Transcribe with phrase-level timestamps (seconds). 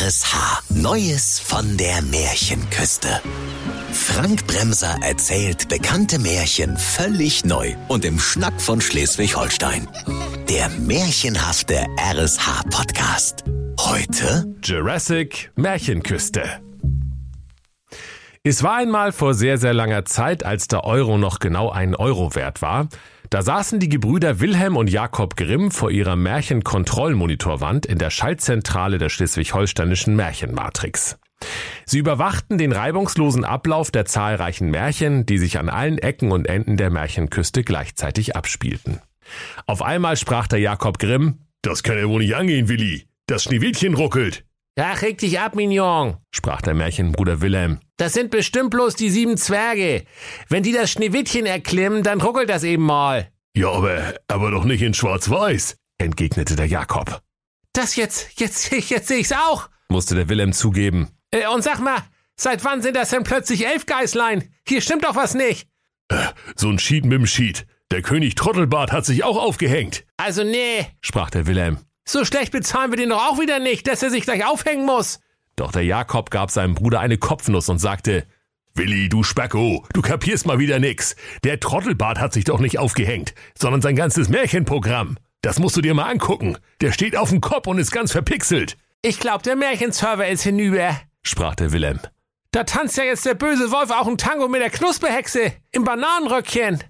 [0.00, 0.62] RSH.
[0.70, 3.20] Neues von der Märchenküste.
[3.92, 9.86] Frank Bremser erzählt bekannte Märchen völlig neu und im Schnack von Schleswig-Holstein.
[10.48, 13.44] Der märchenhafte RSH-Podcast.
[13.78, 16.42] Heute Jurassic Märchenküste.
[18.42, 22.34] Es war einmal vor sehr, sehr langer Zeit, als der Euro noch genau einen Euro
[22.34, 22.88] wert war.
[23.34, 29.08] Da saßen die Gebrüder Wilhelm und Jakob Grimm vor ihrer Märchenkontrollmonitorwand in der Schaltzentrale der
[29.08, 31.18] schleswig-holsteinischen Märchenmatrix.
[31.84, 36.76] Sie überwachten den reibungslosen Ablauf der zahlreichen Märchen, die sich an allen Ecken und Enden
[36.76, 39.00] der Märchenküste gleichzeitig abspielten.
[39.66, 43.08] Auf einmal sprach der Jakob Grimm, Das kann ja wohl nicht angehen, Willi.
[43.26, 44.44] Das Schneewittchen ruckelt.
[44.78, 47.80] Ja, reg dich ab, Mignon, sprach der Märchenbruder Wilhelm.
[47.96, 50.04] Das sind bestimmt bloß die sieben Zwerge.
[50.48, 53.28] Wenn die das Schneewittchen erklimmen, dann ruckelt das eben mal.
[53.56, 57.22] Ja, aber, aber doch nicht in Schwarz-Weiß, entgegnete der Jakob.
[57.72, 61.10] Das jetzt, jetzt, jetzt sehe ich's auch, musste der Wilhelm zugeben.
[61.30, 62.02] Äh, und sag mal,
[62.36, 64.52] seit wann sind das denn plötzlich elf Geißlein?
[64.66, 65.68] Hier stimmt doch was nicht.
[66.08, 66.16] Äh,
[66.56, 67.66] so ein Schied mit dem Schied.
[67.92, 70.04] Der König Trottelbart hat sich auch aufgehängt.
[70.16, 71.78] Also nee, sprach der Wilhelm.
[72.04, 75.20] So schlecht bezahlen wir den doch auch wieder nicht, dass er sich gleich aufhängen muss.
[75.56, 78.26] Doch der Jakob gab seinem Bruder eine Kopfnuss und sagte,
[78.76, 81.14] Willi, du Spacko, du kapierst mal wieder nix.
[81.44, 85.16] Der Trottelbart hat sich doch nicht aufgehängt, sondern sein ganzes Märchenprogramm.
[85.42, 86.58] Das musst du dir mal angucken.
[86.80, 88.76] Der steht auf dem Kopf und ist ganz verpixelt.
[89.00, 92.00] Ich glaub, der Märchenserver ist hinüber, sprach der Wilhelm.
[92.50, 96.82] Da tanzt ja jetzt der böse Wolf auch ein Tango mit der Knusperhexe im Bananenröckchen.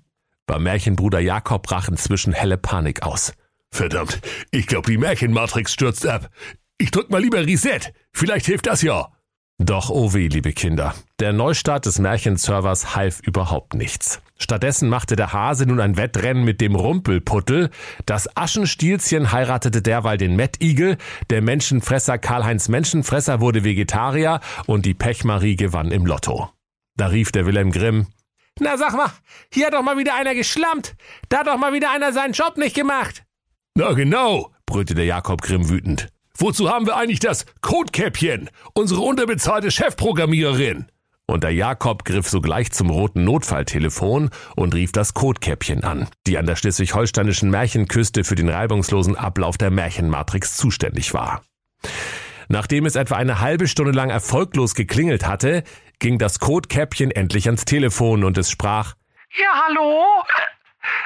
[0.47, 3.35] Beim Märchenbruder Jakob brach inzwischen helle Panik aus.
[3.71, 6.31] Verdammt, ich glaub, die Märchenmatrix stürzt ab.
[6.79, 7.93] Ich drück mal lieber Reset.
[8.13, 9.14] Vielleicht hilft das ja.
[9.59, 10.95] Doch oh weh, liebe Kinder.
[11.21, 14.21] Der Neustart des Märchenservers half überhaupt nichts.
[14.37, 17.71] Stattdessen machte der Hase nun ein Wettrennen mit dem Rumpelputtel.
[18.05, 20.99] Das Aschenstielchen heiratete derweil den Mettigel.
[21.31, 26.51] Der Menschenfresser Karl-Heinz Menschenfresser wurde Vegetarier und die Pechmarie gewann im Lotto.
[26.97, 28.09] Da rief der Wilhelm Grimm.
[28.59, 29.11] Na sag mal,
[29.53, 30.97] hier hat doch mal wieder einer geschlampt.
[31.29, 33.25] Da hat doch mal wieder einer seinen Job nicht gemacht.
[33.77, 36.09] Na genau, brüllte der Jakob Grimm wütend.
[36.36, 40.86] Wozu haben wir eigentlich das Codekäppchen, unsere unterbezahlte Chefprogrammiererin?
[41.27, 46.45] Und der Jakob griff sogleich zum roten Notfalltelefon und rief das Codekäppchen an, die an
[46.45, 51.42] der schleswig-holsteinischen Märchenküste für den reibungslosen Ablauf der Märchenmatrix zuständig war.
[52.48, 55.62] Nachdem es etwa eine halbe Stunde lang erfolglos geklingelt hatte,
[55.98, 58.95] ging das Codekäppchen endlich ans Telefon und es sprach
[59.39, 60.05] Ja, hallo?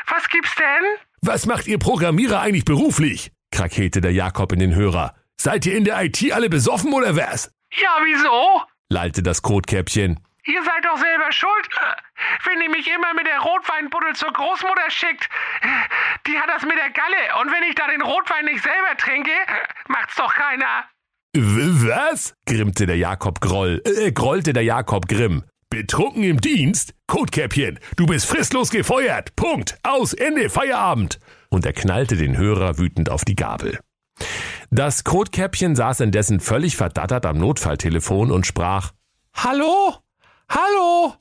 [0.09, 0.99] Was gibt's denn?
[1.21, 3.31] Was macht ihr Programmierer eigentlich beruflich?
[3.51, 5.15] krakeelte der Jakob in den Hörer.
[5.41, 7.53] Seid ihr in der IT alle besoffen oder was?
[7.73, 8.63] Ja, wieso?
[8.91, 10.19] lallte das Kotkäppchen.
[10.47, 11.69] Ihr seid doch selber schuld,
[12.45, 15.29] wenn ihr mich immer mit der Rotweinbuddel zur Großmutter schickt.
[16.27, 19.31] Die hat das mit der Galle und wenn ich da den Rotwein nicht selber trinke,
[19.89, 20.85] macht's doch keiner.
[21.37, 22.35] Was?
[22.47, 25.45] grimmte der Jakob Groll, äh, grollte der Jakob Grimm.
[25.71, 26.95] Betrunken im Dienst?
[27.07, 29.37] Kotkäppchen, du bist fristlos gefeuert.
[29.37, 29.77] Punkt.
[29.83, 30.15] Aus.
[30.15, 30.49] Ende.
[30.49, 31.21] Feierabend.
[31.51, 33.79] Und er knallte den Hörer wütend auf die Gabel.
[34.71, 38.93] Das Kotkäppchen saß indessen völlig verdattert am Notfalltelefon und sprach
[39.35, 39.95] Hallo?
[40.49, 41.15] Hallo?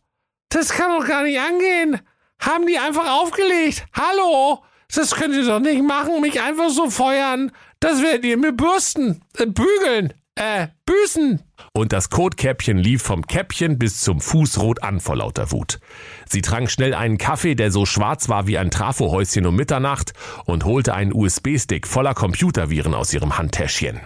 [0.50, 2.02] Das kann doch gar nicht angehen.
[2.40, 3.86] Haben die einfach aufgelegt?
[3.94, 4.64] Hallo?
[4.94, 7.52] Das könnt ihr doch nicht machen, mich einfach so feuern.
[7.80, 11.42] Das werdet ihr mir bürsten, äh, bügeln, äh, büßen.
[11.74, 15.80] Und das Kotkäppchen lief vom Käppchen bis zum Fußrot an vor lauter Wut.
[16.26, 20.14] Sie trank schnell einen Kaffee, der so schwarz war wie ein Trafohäuschen um Mitternacht,
[20.46, 24.00] und holte einen USB-Stick voller Computerviren aus ihrem Handtäschchen.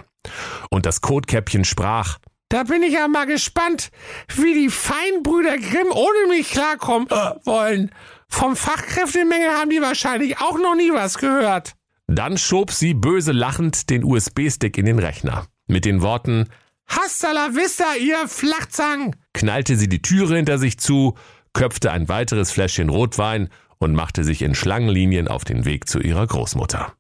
[0.70, 2.18] Und das Kotkäppchen sprach,
[2.50, 3.92] da bin ich ja mal gespannt,
[4.36, 7.92] wie die Feinbrüder Grimm ohne mich klarkommen äh, wollen.
[8.28, 11.76] Vom Fachkräftemangel haben die wahrscheinlich auch noch nie was gehört.
[12.08, 15.48] Dann schob sie böse lachend den USB-Stick in den Rechner.
[15.72, 16.50] Mit den Worten
[16.86, 19.16] Hasta la vista, ihr Flachzang!
[19.34, 21.16] knallte sie die Türe hinter sich zu,
[21.54, 26.28] köpfte ein weiteres Fläschchen Rotwein und machte sich in Schlangenlinien auf den Weg zu ihrer
[26.28, 26.94] Großmutter.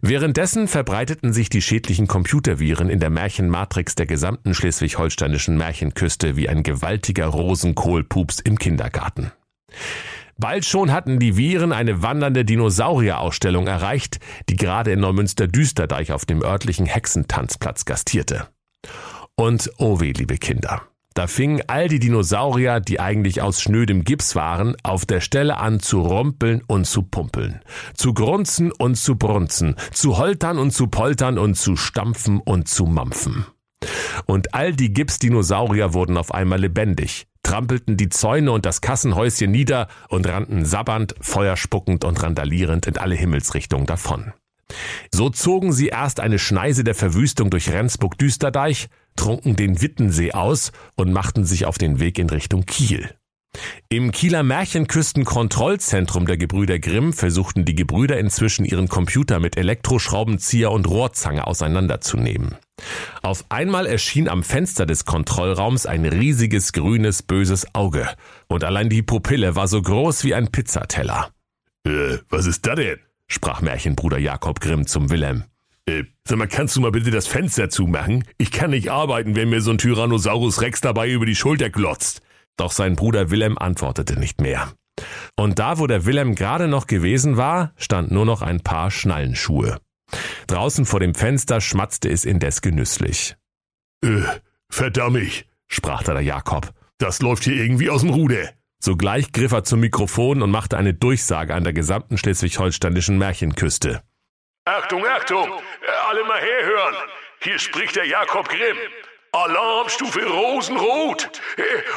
[0.00, 6.62] Währenddessen verbreiteten sich die schädlichen Computerviren in der Märchenmatrix der gesamten schleswig-holsteinischen Märchenküste wie ein
[6.62, 9.32] gewaltiger Rosenkohlpups im Kindergarten.
[10.38, 14.18] Bald schon hatten die Viren eine wandernde Dinosaurierausstellung erreicht,
[14.50, 18.48] die gerade in Neumünster-Düsterdeich auf dem örtlichen Hexentanzplatz gastierte.
[19.34, 20.82] Und oh weh, liebe Kinder,
[21.14, 25.80] da fingen all die Dinosaurier, die eigentlich aus schnödem Gips waren, auf der Stelle an
[25.80, 27.62] zu rumpeln und zu pumpeln,
[27.94, 32.84] zu grunzen und zu brunzen, zu holtern und zu poltern und zu stampfen und zu
[32.84, 33.46] mampfen.
[34.26, 39.86] Und all die Gipsdinosaurier wurden auf einmal lebendig, trampelten die Zäune und das Kassenhäuschen nieder
[40.08, 44.32] und rannten sabbernd, feuerspuckend und randalierend in alle Himmelsrichtungen davon.
[45.14, 51.12] So zogen sie erst eine Schneise der Verwüstung durch Rendsburg-Düsterdeich, trunken den Wittensee aus und
[51.12, 53.14] machten sich auf den Weg in Richtung Kiel.
[53.88, 60.88] Im Kieler Märchenküstenkontrollzentrum der Gebrüder Grimm versuchten die Gebrüder inzwischen ihren Computer mit Elektroschraubenzieher und
[60.88, 62.56] Rohrzange auseinanderzunehmen.
[63.22, 68.08] Auf einmal erschien am Fenster des Kontrollraums ein riesiges grünes böses Auge,
[68.48, 71.30] und allein die Pupille war so groß wie ein Pizzateller.
[71.86, 72.98] Äh, was ist da denn?
[73.28, 75.44] sprach Märchenbruder Jakob Grimm zum Wilhelm.
[75.88, 78.24] Äh, sag mal, kannst du mal bitte das Fenster zumachen?
[78.38, 82.22] Ich kann nicht arbeiten, wenn mir so ein Tyrannosaurus Rex dabei über die Schulter glotzt.
[82.56, 84.72] Doch sein Bruder Wilhelm antwortete nicht mehr.
[85.36, 89.78] Und da, wo der Wilhelm gerade noch gewesen war, stand nur noch ein paar Schnallenschuhe.
[90.46, 93.36] Draußen vor dem Fenster schmatzte es indes genüsslich.
[94.02, 94.22] Äh,
[94.70, 96.72] verdammt, sprach da der Jakob.
[96.98, 98.50] Das läuft hier irgendwie aus dem Ruder.
[98.78, 104.02] Sogleich griff er zum Mikrofon und machte eine Durchsage an der gesamten schleswig-holsteinischen Märchenküste.
[104.64, 105.48] Achtung, Achtung,
[106.08, 106.94] alle mal herhören.
[107.40, 108.76] Hier spricht der Jakob Grimm.
[109.36, 111.30] Alarmstufe Rosenrot.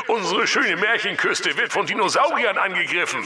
[0.08, 3.24] Unsere schöne Märchenküste wird von Dinosauriern angegriffen.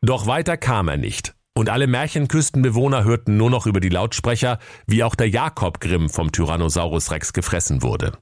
[0.00, 1.34] Doch weiter kam er nicht.
[1.54, 6.32] Und alle Märchenküstenbewohner hörten nur noch über die Lautsprecher, wie auch der Jakob Grimm vom
[6.32, 8.12] Tyrannosaurus Rex gefressen wurde.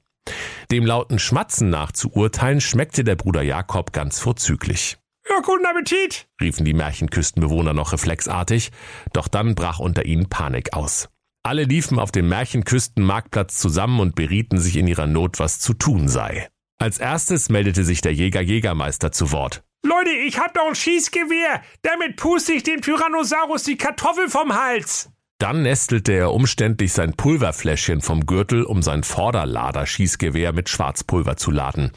[0.71, 4.97] Dem lauten Schmatzen nach zu urteilen, schmeckte der Bruder Jakob ganz vorzüglich.
[5.29, 8.71] Ja, guten Appetit, riefen die Märchenküstenbewohner noch reflexartig,
[9.13, 11.07] doch dann brach unter ihnen Panik aus.
[11.43, 16.07] Alle liefen auf dem Märchenküstenmarktplatz zusammen und berieten sich in ihrer Not, was zu tun
[16.07, 16.49] sei.
[16.77, 19.63] Als erstes meldete sich der Jäger-Jägermeister zu Wort.
[19.83, 21.61] Leute, ich hab doch ein Schießgewehr.
[21.81, 25.09] Damit puste ich dem Tyrannosaurus die Kartoffel vom Hals.
[25.39, 31.91] Dann nestelte er umständlich sein Pulverfläschchen vom Gürtel, um sein Vorderlader-Schießgewehr mit Schwarzpulver zu laden.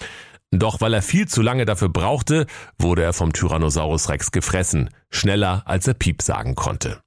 [0.53, 2.47] Doch weil er viel zu lange dafür brauchte,
[2.79, 7.01] wurde er vom Tyrannosaurus Rex gefressen, schneller als er Piep sagen konnte.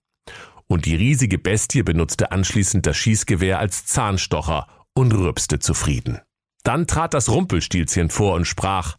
[0.67, 6.19] Und die riesige Bestie benutzte anschließend das Schießgewehr als Zahnstocher und rübste zufrieden.
[6.63, 8.97] Dann trat das Rumpelstilzchen vor und sprach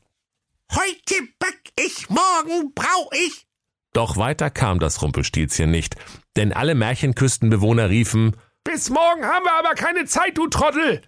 [0.72, 3.46] Heute back ich, morgen brauch ich.
[3.92, 5.96] Doch weiter kam das Rumpelstilzchen nicht,
[6.36, 11.02] denn alle Märchenküstenbewohner riefen Bis morgen haben wir aber keine Zeit, du Trottel.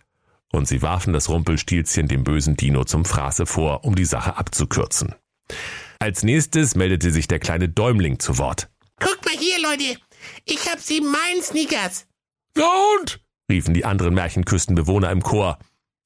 [0.53, 5.15] Und sie warfen das Rumpelstilzchen dem bösen Dino zum Fraße vor, um die Sache abzukürzen.
[5.99, 8.71] Als nächstes meldete sich der kleine Däumling zu Wort.
[9.01, 10.01] Guckt mal hier, Leute.
[10.51, 12.07] Ich hab sie meinen Sneakers.
[12.57, 12.65] Na
[12.99, 13.21] und?
[13.51, 15.59] riefen die anderen Märchenküstenbewohner im Chor.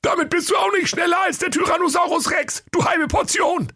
[0.02, 3.72] Damit bist du auch nicht schneller als der Tyrannosaurus Rex, du halbe Portion.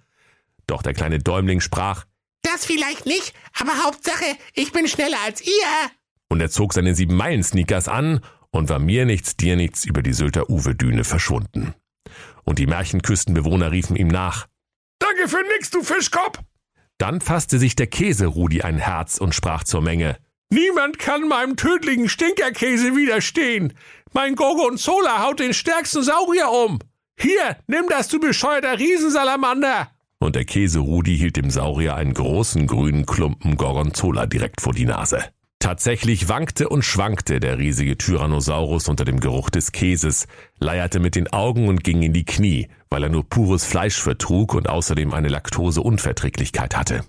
[0.66, 2.04] Doch der kleine Däumling sprach,
[2.42, 5.52] Das vielleicht nicht, aber Hauptsache, ich bin schneller als ihr.
[6.28, 8.20] und er zog seine sieben Meilen Sneakers an
[8.50, 11.74] und war mir nichts, dir nichts über die Sylter Uwe-Düne verschwunden.
[12.44, 14.46] Und die Märchenküstenbewohner riefen ihm nach.
[14.98, 16.40] Danke für nix, du Fischkopf.
[16.98, 20.16] Dann fasste sich der Käserudi ein Herz und sprach zur Menge.
[20.50, 23.72] Niemand kann meinem tödlichen Stinkerkäse widerstehen.
[24.12, 26.78] Mein Gorgonzola haut den stärksten Saurier um.
[27.18, 29.90] Hier, nimm das, du bescheuerter Riesensalamander.
[30.18, 35.24] Und der Käserudi hielt dem Saurier einen großen grünen Klumpen Gorgonzola direkt vor die Nase.
[35.58, 40.26] Tatsächlich wankte und schwankte der riesige Tyrannosaurus unter dem Geruch des Käses,
[40.58, 44.54] leierte mit den Augen und ging in die Knie, weil er nur pures Fleisch vertrug
[44.54, 47.02] und außerdem eine Laktoseunverträglichkeit hatte.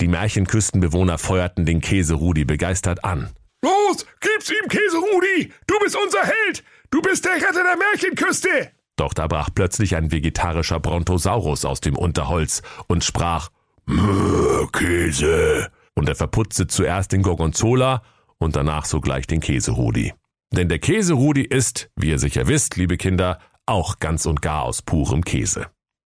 [0.00, 3.30] Die Märchenküstenbewohner feuerten den Käserudi begeistert an.
[3.64, 5.52] Los, gib's ihm, Käserudi.
[5.66, 6.64] Du bist unser Held.
[6.90, 8.72] Du bist der Retter der Märchenküste.
[8.96, 13.50] Doch da brach plötzlich ein vegetarischer Brontosaurus aus dem Unterholz und sprach
[13.86, 15.70] Mö, Käse.
[15.94, 18.02] und er verputzte zuerst den Gorgonzola
[18.38, 20.12] und danach sogleich den Käserudi.
[20.52, 24.82] Denn der Käserudi ist, wie ihr sicher wisst, liebe Kinder, auch ganz und gar aus
[24.82, 25.66] purem Käse.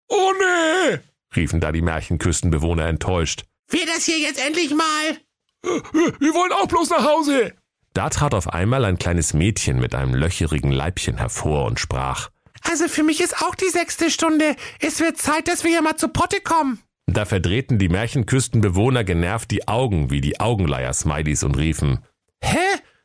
[0.08, 0.98] Oh nee.
[1.36, 3.44] Riefen da die Märchenküstenbewohner enttäuscht.
[3.68, 5.18] Wird das hier jetzt endlich mal?
[5.62, 7.54] Wir wollen auch bloß nach Hause.
[7.94, 12.30] Da trat auf einmal ein kleines Mädchen mit einem löcherigen Leibchen hervor und sprach.
[12.62, 14.56] Also für mich ist auch die sechste Stunde.
[14.80, 16.80] Es wird Zeit, dass wir hier mal zu Potte kommen.
[17.06, 22.04] Da verdrehten die Märchenküstenbewohner genervt die Augen wie die Augenleier-Smileys und riefen.
[22.42, 22.58] Hä?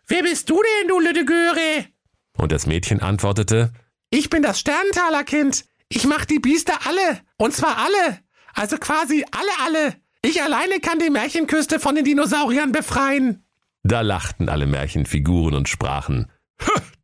[0.07, 1.85] Wer bist du denn, du lütte Göre?
[2.37, 3.73] Und das Mädchen antwortete,
[4.09, 5.65] Ich bin das Sternentaler Kind.
[5.89, 7.21] Ich mach die Biester alle.
[7.37, 8.19] Und zwar alle.
[8.53, 9.95] Also quasi alle, alle.
[10.23, 13.43] Ich alleine kann die Märchenküste von den Dinosauriern befreien.
[13.83, 16.31] Da lachten alle Märchenfiguren und sprachen.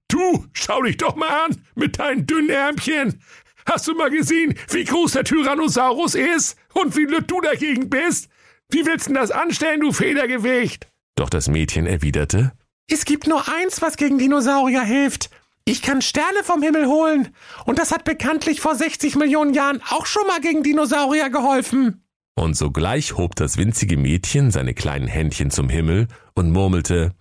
[0.08, 3.22] Du, schau dich doch mal an mit deinen dünnen Ärmchen.
[3.66, 8.30] Hast du mal gesehen, wie groß der Tyrannosaurus ist und wie lütt du dagegen bist?
[8.70, 10.88] Wie willst du denn das anstellen, du Federgewicht?
[11.16, 12.52] Doch das Mädchen erwiderte,
[12.90, 15.30] Es gibt nur eins, was gegen Dinosaurier hilft.
[15.65, 17.29] Ich kann Sterne vom Himmel holen.
[17.65, 22.03] Und das hat bekanntlich vor 60 Millionen Jahren auch schon mal gegen Dinosaurier geholfen.
[22.36, 27.13] und sogleich hob das winzige Mädchen seine kleinen Händchen zum Himmel und murmelte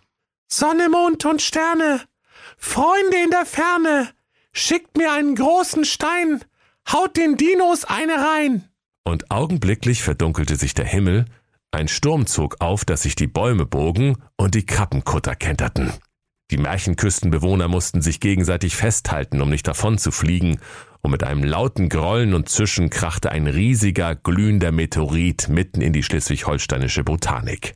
[0.50, 2.00] Sonne, Mond und Sterne,
[2.56, 4.08] Freunde in der Ferne,
[4.52, 6.42] schickt mir einen großen Stein,
[6.90, 8.64] haut den Dinos eine rein.
[9.04, 11.26] Und augenblicklich verdunkelte sich der Himmel,
[11.72, 15.92] ein Sturm zog auf, dass sich die Bäume bogen und die Krabbenkutter kenterten.
[16.52, 20.58] Die Märchenküstenbewohner mussten sich gegenseitig festhalten, um nicht davon zu fliegen,
[21.00, 26.02] und mit einem lauten Grollen und Zischen krachte ein riesiger, glühender Meteorit mitten in die
[26.02, 27.72] schleswig-holsteinische Botanik.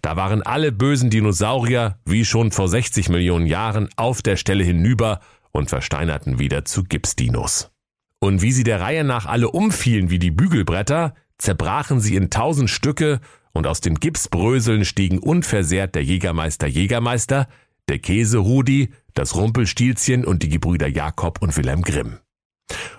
[0.00, 5.20] Da waren alle bösen Dinosaurier, wie schon vor 60 Millionen Jahren, auf der Stelle hinüber
[5.52, 7.72] und versteinerten wieder zu Gipsdinos.
[8.20, 12.70] Und wie sie der Reihe nach alle umfielen wie die Bügelbretter, zerbrachen sie in tausend
[12.70, 13.20] Stücke
[13.52, 17.48] und aus den Gipsbröseln stiegen unversehrt der Jägermeister Jägermeister,
[17.88, 22.18] der Käsehudi, das Rumpelstilzchen und die Gebrüder Jakob und Wilhelm Grimm.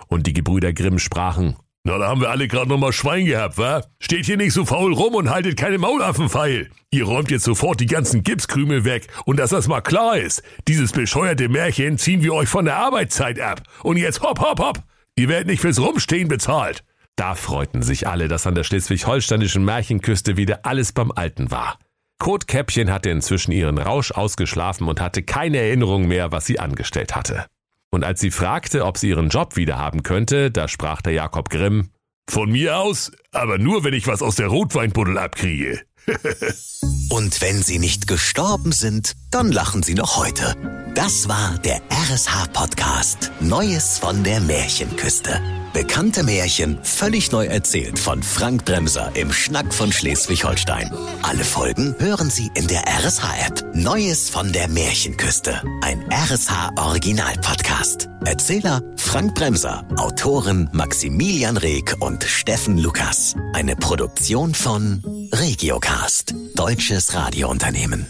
[0.08, 1.56] Und die Gebrüder Grimm sprachen,
[1.88, 3.80] na, da haben wir alle gerade nochmal Schwein gehabt, wa?
[4.00, 6.68] Steht hier nicht so faul rum und haltet keine Maulaffenfeil.
[6.90, 10.42] Ihr räumt jetzt sofort die ganzen Gipskrümel weg und dass das mal klar ist.
[10.66, 13.62] Dieses bescheuerte Märchen ziehen wir euch von der Arbeitszeit ab.
[13.84, 14.82] Und jetzt hopp, hopp, hopp.
[15.14, 16.82] Ihr werdet nicht fürs Rumstehen bezahlt.
[17.14, 21.78] Da freuten sich alle, dass an der schleswig-holsteinischen Märchenküste wieder alles beim Alten war.
[22.18, 27.46] Kotkäppchen hatte inzwischen ihren Rausch ausgeschlafen und hatte keine Erinnerung mehr, was sie angestellt hatte.
[27.90, 31.50] Und als sie fragte, ob sie ihren Job wieder haben könnte, da sprach der Jakob
[31.50, 31.90] Grimm,
[32.28, 35.82] Von mir aus, aber nur wenn ich was aus der Rotweinbuddel abkriege.
[37.10, 40.54] Und wenn sie nicht gestorben sind, dann lachen sie noch heute.
[40.94, 45.40] Das war der RSH-Podcast Neues von der Märchenküste.
[45.76, 50.90] Bekannte Märchen völlig neu erzählt von Frank Bremser im Schnack von Schleswig-Holstein.
[51.20, 53.62] Alle Folgen hören Sie in der RSH-App.
[53.74, 55.60] Neues von der Märchenküste.
[55.82, 58.08] Ein RSH-Original-Podcast.
[58.24, 59.84] Erzähler Frank Bremser.
[59.98, 63.34] Autoren Maximilian Reg und Steffen Lukas.
[63.52, 66.34] Eine Produktion von Regiocast.
[66.54, 68.06] Deutsches Radiounternehmen.